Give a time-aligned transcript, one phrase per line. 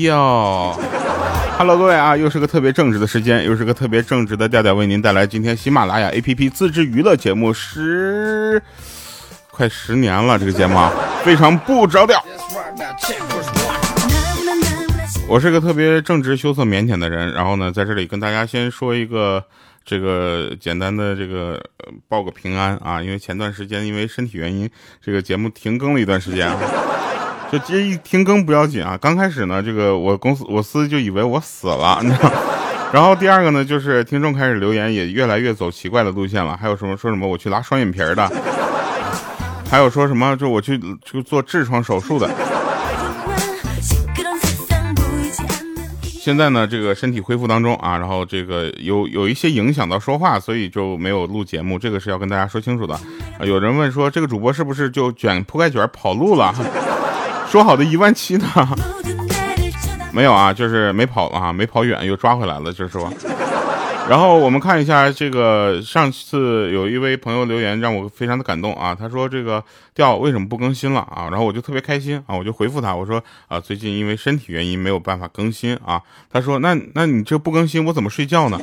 [0.00, 0.78] 哟
[1.58, 8.62] ，Hello，各位啊，又是个特别正直的时间，又是个特别正直的调调，为您带来今天喜马拉雅 APP 自制娱乐节目十
[9.50, 10.92] 快十年了，这个节目啊，
[11.24, 12.24] 非常不着调。
[15.28, 19.44] 我是个特别正直、羞涩、腼腆的人，然后呢，在这里跟大家先说一个
[19.88, 21.58] 这个简单的这个
[22.08, 24.68] 报个平安啊，因为前段时间因为身体原因，
[25.00, 26.58] 这个节目停更了一段时间啊。
[27.50, 32.30] 就这一停更不要紧啊，刚开始呢，这个我公司我司就以为我死了，你知道。
[32.92, 38.30] 然后第二个呢，就是听众开始留言也越来越走奇怪的路线了，还有什么说什么我去拉双眼皮的，
[39.70, 42.28] 还有说什么就我去就做痔疮手术的。
[46.28, 53.00] 现在呢，这个身体恢复当中啊，然后这个有有一些影响到说话，所以就没有录节目，这个是要跟大家说清楚的。
[53.40, 56.54] 有人问说这个主播是不是就卷铺盖卷跑路了？
[57.48, 58.46] 说好的一万七呢？
[60.12, 63.10] 没有啊，就是没跑啊，没跑远，又抓回来了，就是说。
[64.08, 69.62] 然后我们看一下这个，上次有一位朋友留言让我非常的感动啊，他说这个
[69.94, 71.28] 调为什么不更新了啊？
[71.30, 76.00] 然后我就特别开心啊，我就回复他，我说啊，最近因为身体原因没有办法更新啊。
[76.32, 78.58] 他说那那你这不更新我怎么睡觉呢？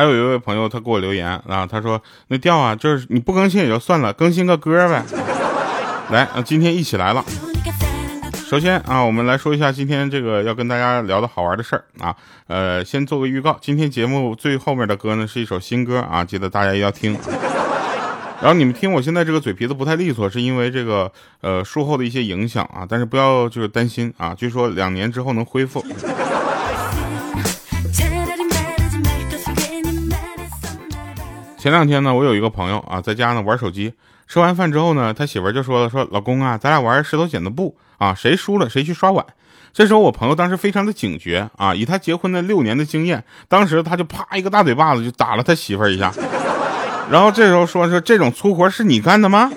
[0.00, 5.04] 还有一位朋友，他给我留言啊，他说：“那调啊，就是你不更新也就算了，更新个歌呗。
[6.10, 7.22] ”来啊，今天一起来了。
[8.46, 12.16] 首先啊，我们来说一下今天这个要跟大家聊的好玩的事儿啊。
[12.46, 17.14] 呃，先做个预告，今天节目最后面的歌呢是一首新歌啊，记得大家要听。
[18.40, 21.12] 然后你们听我现在这个嘴皮子不太利索，是因为这个
[21.42, 25.84] 呃术后的一些影响啊，但是不要就是担心啊，据说两年之后能恢复。
[31.60, 33.92] 前两天呢，我有一个朋友啊，在家呢玩手机，
[34.26, 39.22] 吃完饭之后呢，他媳妇就说了，说老公啊，咱俩玩石头剪子布啊，谁输了谁去刷碗。
[39.70, 46.10] 这时候我朋友当时非常的警觉啊，以他结婚的六年的经验，当时他就啪一个大嘴巴子就打了他媳妇一下，
[47.10, 49.52] 然后这时候说说这种粗活是你干的吗？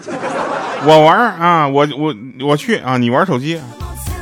[0.86, 3.62] 我玩啊，我我我去啊，你玩手机。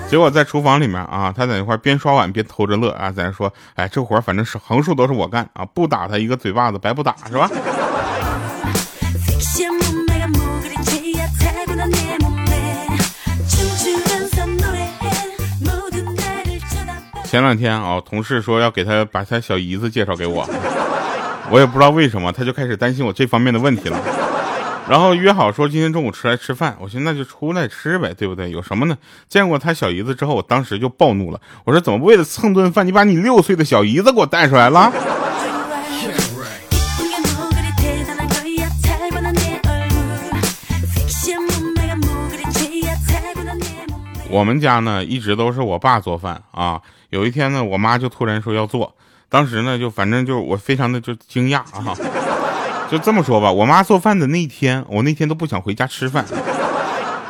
[0.08, 7.50] 结果在厨房里面啊，他在那块边刷碗边偷着乐啊，在那说：“哎，这活反正是横竖都是我干啊，不打他一个嘴巴子白不打，是吧？”
[17.26, 20.48] 前两天啊，同事说要给他把他小姨子介绍给我，
[21.50, 23.98] 我也不知道为什么，他就开始担心我这方面的问题了。
[24.88, 28.52] 然后约好说今天中午出来吃饭，我寻思那就出来吃呗，对不对？
[28.52, 28.98] 有什么呢？
[29.28, 34.92] 见过他小姨子之后，我当时就暴怒了，我说怎么为了蹭顿饭，你把你六岁的小姨子给我带出来了？
[44.32, 48.96] 我们家呢一直都是我爸做饭啊，有一天呢我妈就突然说要做，
[49.30, 51.96] 当时呢就反正就我非常的就惊讶啊。
[52.90, 56.26] 就这么说吧，我妈做饭的那一天，我那天都不想回家吃饭，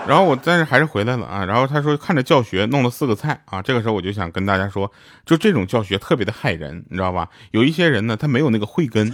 [0.07, 1.45] 然后我但是还是回来了啊。
[1.45, 4.91] 然后她说看着教学弄了四个菜啊，这个时候我就想跟大家说，
[5.23, 7.28] 就这种教学特别的害人，你知道吧？
[7.51, 9.12] 有一些人呢，他没有那个慧根，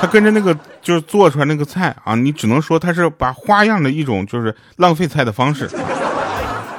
[0.00, 5.70] 他跟着那个就是做出来那个菜啊，你只能说他是把花样的一种就是浪费菜的方式。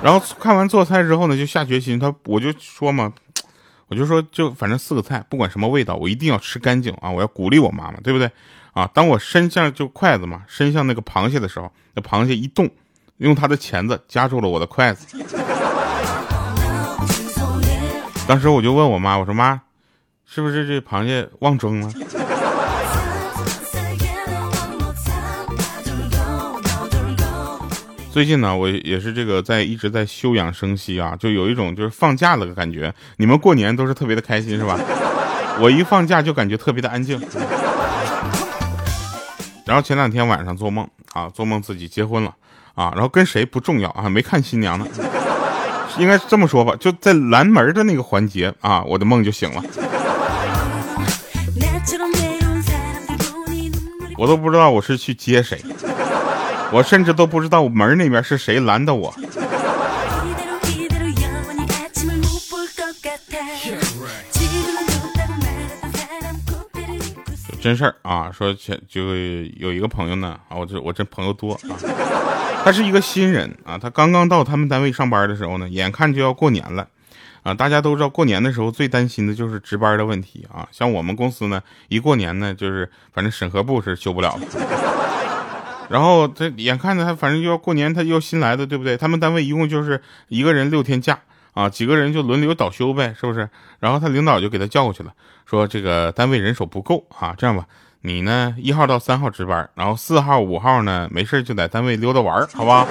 [0.05, 3.11] 然后看完做菜之后呢，就下决心，他我就说嘛。
[3.87, 7.09] 我就说，就反正四个菜，不管什么味道，我一定要吃干净啊！
[7.09, 8.29] 我要鼓励我妈妈，对不对？
[8.73, 12.69] 啊，当我伸向就筷子嘛，伸向那个螃蟹的时候，那螃蟹一动，
[13.17, 15.17] 用它的钳子夹住了我的筷子。
[18.27, 19.61] 当时我就问我妈，我说妈，
[20.25, 21.91] 是不是这螃蟹忘蒸了？
[28.15, 32.93] 最近呢，我也是这个在一直在休养生息啊，就有一种就是放假了的感觉。
[33.17, 34.79] 你们过年都是特别的开心是吧？
[35.59, 37.21] 我一放假就感觉特别的安静。
[39.67, 42.33] 然后前两天晚上做梦啊，做梦自己结婚了
[42.73, 44.87] 啊，然后跟谁不重要啊，没看新娘呢，
[45.99, 49.61] 应该这么说吧，就在拦门的那个环节啊，我的梦就醒了，
[54.17, 55.61] 我都不知道我是去接谁，
[56.75, 59.15] 我甚至都不知道门那边是谁拦的我。
[67.61, 69.15] 真事儿啊，说前就
[69.55, 71.79] 有一个朋友呢啊，我这我这朋友多啊，
[72.65, 76.85] 他是一个新人啊，他刚刚到他们单位上班的时候呢，眼看就要过年了
[77.43, 84.37] 啊，大家都知道过年的时候最担心的就是值班的问题啊，像我们公司呢，一过年呢就是反正审核部是休不了。
[84.37, 84.45] 的，
[85.89, 88.97] 然后他眼看着他反正就要过年，他又新来的对不对？
[88.97, 91.19] 他们单位一共就是一个人六天假。
[91.53, 93.49] 啊，几个人就轮流倒休呗，是不是？
[93.79, 95.13] 然后他领导就给他叫过去了，
[95.45, 97.65] 说这个单位人手不够啊，这样吧，
[98.01, 102.85] 你呢一号到三号值班，然后四号、五号呢没事就在单位溜达玩，好吧？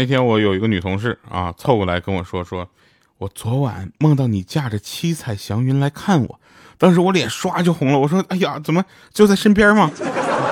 [0.00, 2.66] 那天我有一个女同事啊，凑过来跟我说，说
[3.18, 6.40] 我昨晚梦到你驾着七彩祥云来看我。
[6.78, 8.82] 当时我脸唰就红了，我说：“哎呀，怎么
[9.12, 9.90] 就在身边吗？”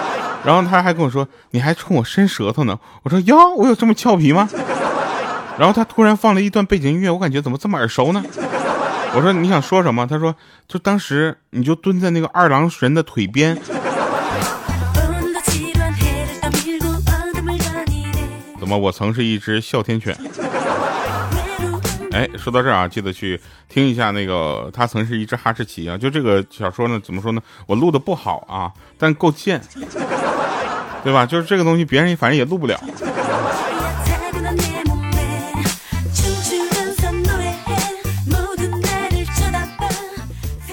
[0.44, 4.46] 然后他还跟我说：“你还冲我伸舌头呢。”我说：“哟，我有这么俏皮吗？”
[5.58, 8.22] 然后他突然放了一段背景音乐，我感觉怎么这么耳熟呢？
[9.14, 10.36] 我说：“你想说什么？”他说
[10.68, 13.58] ：“就当时你就蹲在那个二郎神的腿边。”
[18.68, 18.76] 么？
[18.76, 20.16] 我曾是一只哮天犬。
[22.12, 25.96] 哎，说到这儿啊，记得去听一下那个他曾是一只哈士奇啊。
[25.96, 27.40] 就这个小说呢，怎么说呢？
[27.66, 29.60] 我录的不好啊，但够贱，
[31.04, 31.24] 对吧？
[31.24, 32.80] 就是这个东西，别人反正也录不了。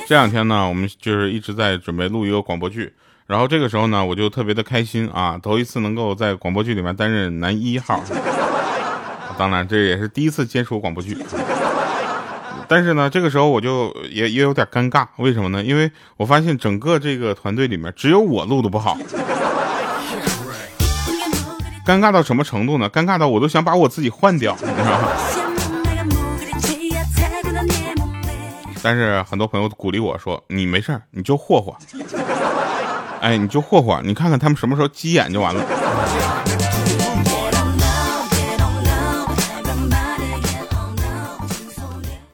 [0.08, 2.94] 这两天呢，我们就是一直在准备录一个广播剧，
[3.28, 8.00] 然后这个时候呢，我就特别的开心啊，头一次能够在广播剧里面担任男一号。
[9.38, 11.18] 当然，这也是第一次接触广播剧，
[12.68, 15.64] 但是呢，这个时候我就也也有点尴尬，为什么呢？
[15.64, 18.96] 因为我发现整个这个团队里面只有我录的不好，
[21.86, 22.88] 尴尬到什么程度呢？
[22.90, 25.10] 尴尬到我都想把我自己换掉，你知道吗？
[28.84, 31.76] 但是很多朋友鼓励我说：“你没事你就霍霍，
[33.26, 35.66] 哎，你就霍霍，你看看他们什么时候急眼就完了。”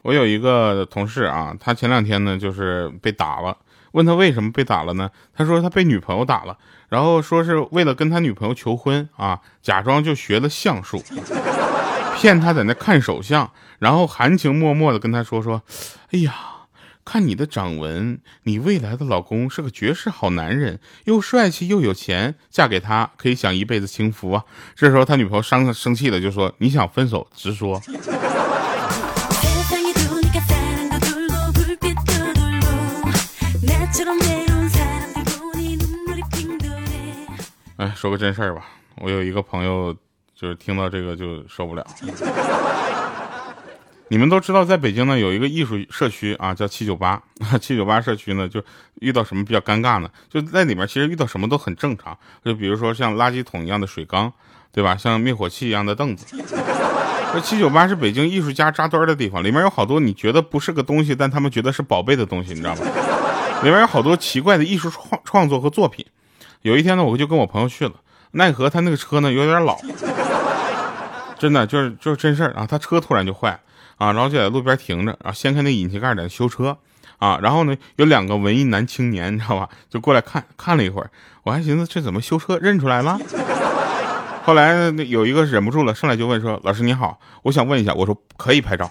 [0.02, 3.56] 我有一个同事啊，他前两天呢就是被打了。
[3.94, 5.10] 问他为什么被打了呢？
[5.34, 6.58] 他说他被女朋友打了，
[6.90, 11.02] 然后说是为了跟他女朋友求婚啊，假装就学了相术，
[12.18, 13.50] 骗他在那看手相，
[13.80, 15.62] 然后含情脉脉的跟他说说，
[16.12, 16.34] 哎呀，
[17.03, 24.44] 看你的掌纹，你未来的老公是个绝世好男人，又帅气又有钱，嫁给他可以享一辈子清福啊。
[24.75, 27.81] 这时候他女朋友生生气的就说，你想分手直说。
[37.77, 38.63] 哎，说个真事儿吧，
[38.98, 39.92] 我有一个朋友，
[40.36, 41.83] 就是听到这个就受不了。
[44.12, 47.24] 你们都知道，在北京呢有一个艺术社区啊，叫七九八。
[47.62, 48.62] 七九八社区呢，就
[48.96, 50.10] 遇到什么比较尴尬呢？
[50.30, 52.18] 就在里面，其实遇到什么都很正常。
[52.44, 54.30] 就比如说像垃圾桶一样的水缸，
[54.74, 54.98] 对吧？
[54.98, 56.25] 像灭火器一样的凳子。
[57.31, 62.81] 这七九八是北京艺术家扎堆的地方，里面有好多你觉得不是个东西，但他们觉得是宝贝的东西，你知道吗？
[63.63, 66.06] 里面有好多奇怪的艺术创创作和作品。
[66.63, 67.94] 有一天呢，我就跟我朋友去了，
[68.31, 69.78] 奈何他那个车呢有点老，
[71.40, 73.60] 真的就是就是真事儿啊，他车突然就坏了
[74.01, 76.75] 啊，然后就在路边停着，然后掀开那引擎盖在修车
[77.20, 81.12] 啊，然后呢有两个文艺男青年，你知道吧，就过来看看了一会儿，
[81.43, 83.20] 我还寻思这怎么修车认出来了，
[84.43, 88.89] 后来有一个忍不住了，上来就问说：“老师你好，我想问一下。”我说：“可以拍照。”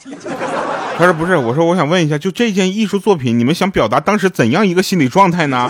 [0.96, 5.68] 他说不是，我说我想问一下，就这件艺术作品，你们想表达当时怎样一个心理状态呢？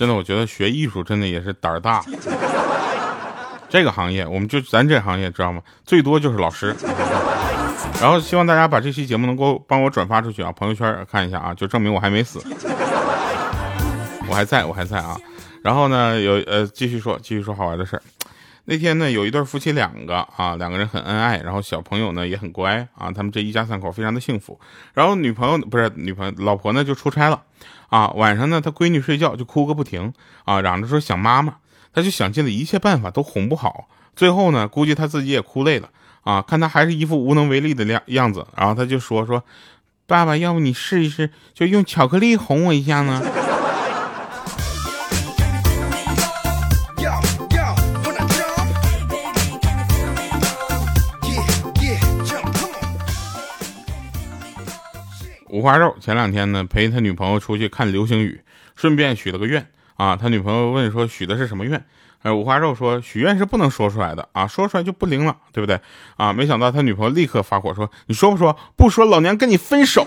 [0.00, 2.02] 真的，我觉得学艺术真的也是胆儿大。
[3.68, 5.60] 这个行业，我们就咱这行业知道吗？
[5.84, 6.74] 最多就是老师。
[8.00, 12.42] 然后希望大家把这期节目能够帮我转发出去啊，朋友圈看一下啊，就证明我还没死，
[14.26, 15.14] 我还在我还在啊。
[15.62, 18.02] 然后呢，有呃继续说继续说好玩的事儿。
[18.64, 24.58] 那天呢，有一对夫妻两个啊，两个人很恩爱，然后小朋友呢也很乖啊，他们这一家三口非常的幸福。
[24.94, 27.42] 然后女朋友不是女朋友，老婆呢就出差了
[27.90, 30.14] 啊，晚上呢，他闺女睡觉就哭个不停
[30.46, 31.56] 啊，嚷着说想妈妈，
[31.92, 35.90] 他就想尽了一切办法都哄不好，最后呢，估计他自己也哭累了。
[36.22, 39.42] 啊，看他还是一副无能为力的样样子，然后他就说说，
[40.06, 43.22] 爸爸，要不你试一试，就用巧克力哄我一下呢？
[55.60, 58.40] 五花肉前两天呢陪他女朋友出去看流星雨，
[58.76, 60.16] 顺便许了个愿啊。
[60.16, 61.84] 他女朋友问说许的是什么愿？
[62.22, 65.78] 哎，五花肉说许愿是不能说出来的啊，说出来就不灵了，对不对
[66.16, 66.32] 啊？
[66.32, 68.56] 没想到他女朋友立刻发火说你说不说？
[68.74, 70.06] 不说老娘跟你分手。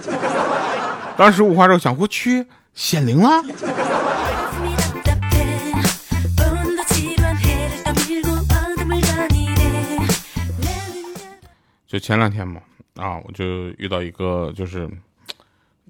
[1.15, 3.29] 当时五花肉想我去显灵了。
[11.85, 12.59] 就前两天嘛，
[12.95, 14.89] 啊，我就遇到一个，就是，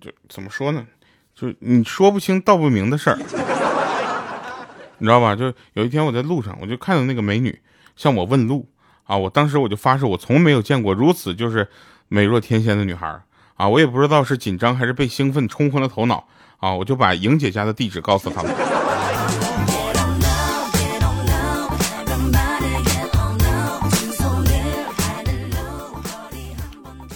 [0.03, 0.85] 就怎么说呢，
[1.33, 3.15] 就你说不清道不明的事儿，
[4.99, 5.33] 你知道吧？
[5.33, 5.45] 就
[5.75, 7.57] 有一天我在路上，我就看到那个美女
[7.95, 8.67] 向我问路，
[9.05, 11.65] 啊，我当时我就发誓，我从没有见过如此就是
[12.09, 13.17] 美若天仙的女孩，
[13.55, 18.82] 啊，我也不知道是紧张还是被兴奋冲昏了头脑，啊，我就把莹姐家的地址告诉他们。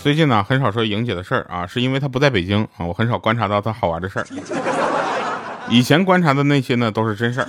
[0.08, 4.26] 最近呢，很少说莹姐的事儿啊，是因为她不在北京啊，我很少观察到她好玩的事儿。
[5.68, 7.48] 以前观察的那些呢，都是真事儿。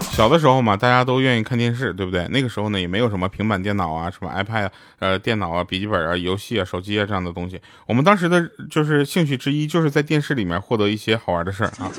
[0.00, 2.26] 小的时候嘛，大家都愿意看电视，对不对？
[2.30, 4.70] 那个时候呢，也没有什么平板电脑啊，什么 iPad
[5.00, 7.60] 呃，电脑啊，笔记本啊，游戏啊，手机啊这样的东西。
[7.84, 11.92] 我们当时的就是兴趣之一，就是在电视里面获得一些好玩的事儿啊。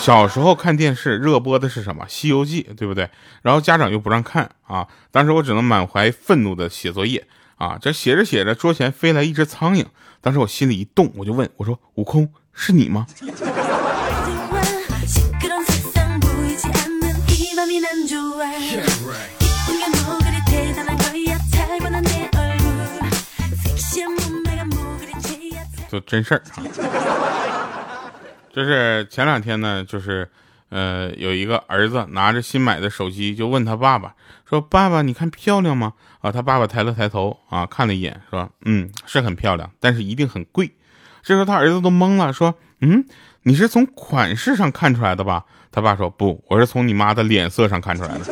[0.00, 3.08] 小时候看电视热播的是什么《西游记》，对不对？
[3.42, 7.26] 然后家长又不让看啊，当时我只能满怀愤怒的写作业
[7.56, 7.76] 啊。
[7.80, 9.84] 这写着写着，桌前飞来一只苍蝇，
[10.22, 13.06] 当时我心里一动，我就问我说：“悟空，是你吗？”
[25.90, 26.62] 就真事儿啊。
[28.52, 30.28] 就是前两天呢，就是，
[30.70, 34.14] 呃，有一个儿子拿着新买的手机，就问他爸爸
[34.48, 40.72] 说：“爸爸，你看漂亮吗？”啊，他爸爸抬了抬头，啊，看了一眼，说：“嗯，是很漂亮，但是一定很贵。”
[41.22, 43.04] 这时候他儿子都懵了，说：“嗯，
[43.44, 48.24] 你是从款式上看出来的吧？”他爸说：“不，我是从你妈的脸色上看出来的。”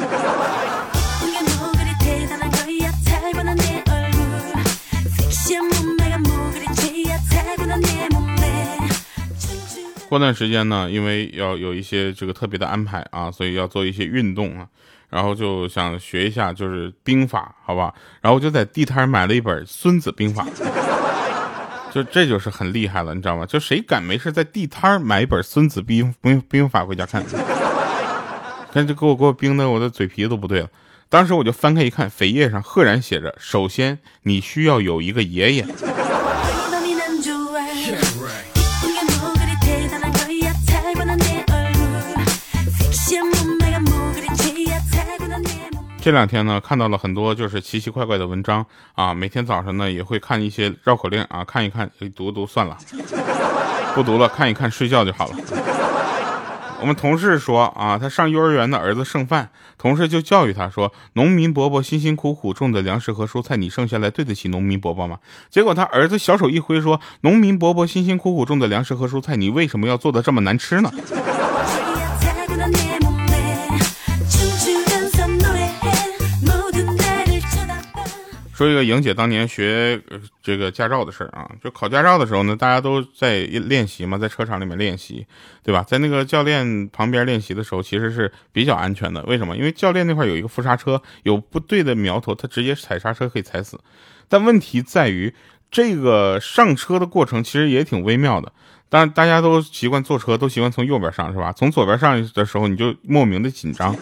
[10.08, 14.66] 过段时间呢，因为要有一些这个特别的安排啊，所以要做一些运动啊，
[15.10, 17.92] 然后就想学一下就是兵法，好吧？
[18.22, 20.44] 然后我就在地摊买了一本《孙子兵法》，
[21.92, 23.44] 就这就是很厉害了，你知道吗？
[23.44, 27.22] 就谁敢没事在地摊买一本《孙子兵兵兵法》回家看，
[28.72, 30.70] 看就给我给我冰的我的嘴皮子都不对了。
[31.10, 35.66] 当时我就翻开一看，扉页上赫然写着：首先你需要有一个爷爷。
[46.08, 49.12] 这两天呢，看到了很多就是奇奇怪怪的文章啊。
[49.12, 52.78] 每天早上呢，也会看一些绕口令啊，看一看，读读算了，
[53.94, 55.36] 不读了，看一看，睡觉就好了。
[56.80, 65.18] 我们同事说啊，他上幼儿园的儿子剩饭，同事就教育他说：“农民伯伯辛辛苦苦种的粮食和蔬菜，你剩下来对得起农民伯伯吗？”
[65.52, 70.90] 结果他儿子小手一挥说：“农民伯伯辛辛苦苦种的粮食和蔬菜，你为什么要做的这么难吃呢？”
[78.58, 80.02] 说一个莹姐当年学
[80.42, 85.24] 这个驾照的事儿啊，就考驾照的时候呢，大家都在练习嘛，在车场里面练习，
[85.62, 85.84] 对吧？
[85.86, 89.22] 在那个教练旁边练习的时候，其实是比较安全的。
[89.26, 89.56] 为什么？
[89.56, 93.78] 因为教练那块有一个副刹车，有不对的苗头，他直接踩刹车可以踩死。
[94.28, 95.32] 但问题在于，
[95.70, 98.52] 这个上车的过程其实也挺微妙的。
[98.88, 101.52] 当然，大家都习惯坐车，都习惯从右边上，是吧？
[101.52, 103.94] 从左边上的时候，你就莫名的紧张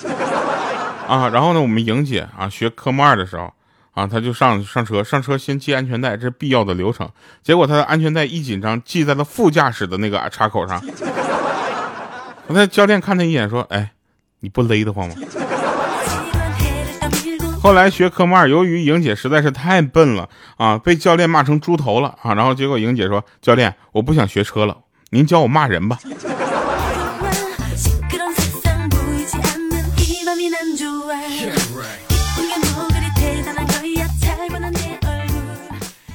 [1.06, 1.28] 啊。
[1.28, 3.52] 然后呢，我们莹姐啊，学科目二的时候。
[3.96, 7.08] 啊，他就上上车，上车先系安全带，这是必要的流程。
[7.42, 10.84] 结果他的安全带一紧张，系在了副驾驶的那个插口上。
[12.48, 13.92] 那教练看他一眼，说：“哎，
[14.40, 15.14] 你不勒得慌吗？”
[17.62, 22.34] 后来学科目二，由于莹姐实在是太笨了啊，被教练骂成猪头了啊。
[22.34, 24.76] 然后结果莹姐说：“教练，我不想学车了，
[25.08, 25.98] 您教我骂人吧。”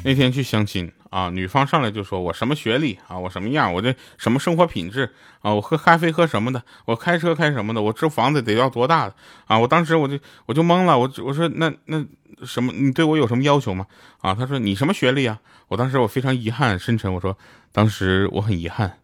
[0.03, 3.17] 那天去相亲啊，女方上来就说：“我什么学历啊？
[3.19, 3.71] 我什么样？
[3.73, 5.53] 我这什么生活品质啊？
[5.53, 6.63] 我喝咖啡喝什么的？
[6.85, 7.81] 我开车开什么的？
[7.81, 9.15] 我这房子得要多大的
[9.45, 12.03] 啊？”我当时我就我就懵了，我我说那那
[12.43, 12.71] 什么？
[12.73, 13.85] 你对我有什么要求吗？
[14.21, 14.33] 啊？
[14.33, 15.39] 他说你什么学历啊？
[15.67, 17.37] 我当时我非常遗憾深沉，我说
[17.71, 18.99] 当时我很遗憾，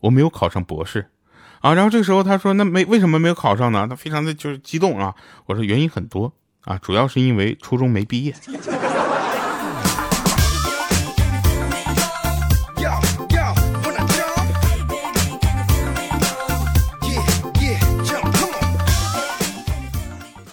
[0.00, 1.10] 我没有考上博士
[1.60, 1.74] 啊。
[1.74, 3.86] 然后这个时候他说那没为什么没有考上呢？
[3.88, 5.14] 他非常的就是激动啊。
[5.46, 8.34] 我说原因很多啊，主要是因为初中没毕业。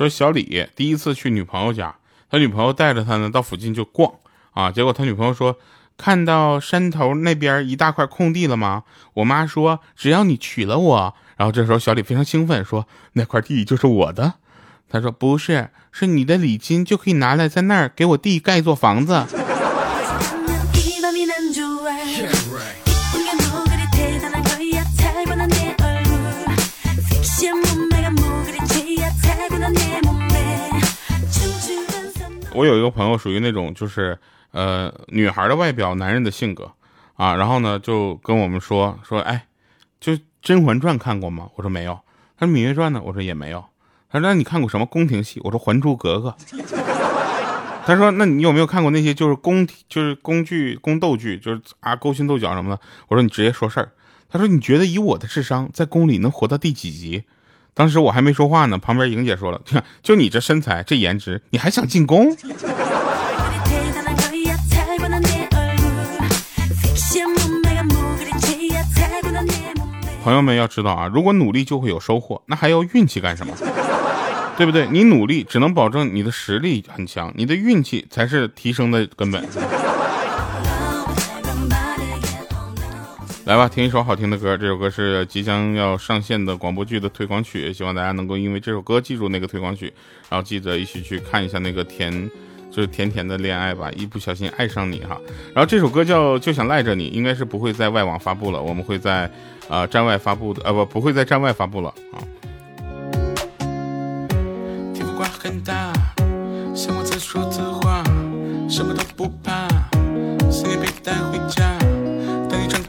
[0.03, 1.95] 说小李第一次去女朋友家，
[2.29, 4.13] 他女朋友带着他呢到附近就逛
[4.51, 5.57] 啊，结果他女朋友说。
[5.95, 8.83] 看到山头那边一大块空地了吗？
[9.13, 14.33] 我妈说只要你娶了我，然后这时候小李非常兴奋说那块地就是我的。
[14.89, 19.24] 他说不是，是你的礼金就可以拿来在那儿给我弟盖一座房子。
[32.53, 34.17] 我有一个朋友属于那种就是。
[34.55, 36.72] 呃，女孩的外表，男人的性格，
[37.15, 39.48] 啊，然后呢，就跟我们说说，哎，
[40.00, 41.50] 就《甄嬛传》看过吗？
[41.55, 42.00] 我说没有。
[42.38, 43.01] 他说《芈月传》呢？
[43.03, 43.65] 我说也没有。
[44.12, 45.41] 他说那你看过什么宫廷戏？
[45.43, 46.36] 我说《还珠格格》。
[47.83, 52.79] 他说那你有没有看过那些就是宫廷就是宫剧宫斗剧，就是啊勾心斗角什么的？
[53.07, 53.91] 我说你直接说事儿。
[54.29, 57.24] 他说你觉得以我的智商在宫里能活到第几集？
[57.74, 59.60] 当时我还没说话呢，旁边莹姐说了，
[60.01, 62.36] 就你这身材这颜值，你还想进宫？
[70.24, 73.53] 朋友们要知道啊，如果努力就会有收获，那还要运气干什么？
[74.56, 74.88] 对不对？
[74.92, 79.44] 你努力只能保证你的实力很强，你的运气才是提升的根本。
[83.46, 89.94] 来吧，听一首好听的歌，这首歌是即将要上线的广播剧的推广曲，希望大家能够因为这首歌记住那个推广曲，
[90.30, 92.30] 然后记得一起去看一下那个甜。
[92.72, 95.16] 就是甜甜的恋爱吧，一不小心爱上你哈。
[95.54, 99.30] 然后这首歌叫就想赖着你，应该是不会在外网发布了，我们会在
[99.70, 102.18] 啊站外发布的，呃不不会在站外发布了啊。
[104.92, 105.94] 天赋挂很大，
[106.74, 108.04] 像我在说字画，
[108.68, 109.68] 什么都不怕，
[110.50, 111.73] 思念被带回家。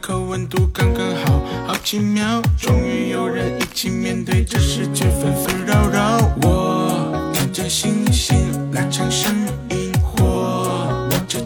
[0.05, 6.31] 口温度刚刚好，好奇妙，终于有人一起面对这世界纷纷扰扰。
[6.43, 8.37] 我看着星星，
[8.71, 9.33] 拉长声。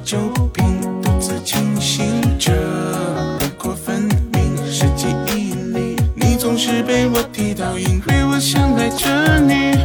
[0.03, 0.17] 酒
[0.53, 9.77] 瓶独自清醒着，轮廓分明是记忆里，你总是被我提到，因为我想赖着你，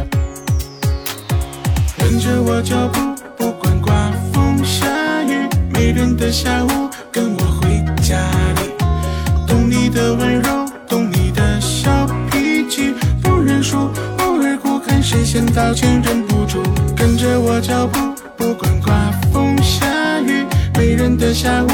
[1.95, 2.99] 跟着我脚步，
[3.37, 4.87] 不管刮风下
[5.23, 7.44] 雨，没人的下午，跟我
[15.35, 16.63] 先道歉，忍不住，
[16.95, 17.99] 跟着我脚步，
[18.37, 19.85] 不管刮风下
[20.21, 20.45] 雨。
[20.77, 21.67] 没人的下午，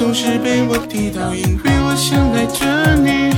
[0.00, 3.30] 总是被我提到，因为我想赖着你，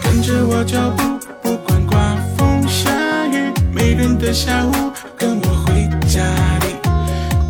[0.00, 1.18] 跟着我脚步。
[1.42, 2.88] 不管刮风下
[3.26, 6.22] 雨，没人的下午，跟我回家
[6.60, 6.76] 里，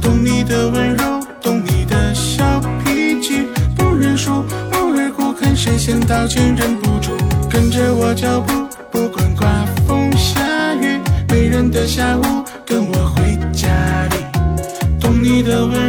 [0.00, 2.42] 懂你的温柔，懂你的小
[2.82, 3.46] 脾气，
[3.76, 7.12] 不认输，偶尔哭，看谁先道歉，忍不住，
[7.50, 9.46] 跟着我脚步，不管刮
[9.86, 10.98] 风下雨，
[11.28, 12.22] 没人的下午，
[12.64, 13.68] 跟我回家
[14.08, 14.16] 里，
[14.98, 15.81] 懂你的温。